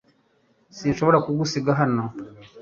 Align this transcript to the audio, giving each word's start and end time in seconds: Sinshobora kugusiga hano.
Sinshobora 0.77 1.17
kugusiga 1.25 1.71
hano. 1.79 2.03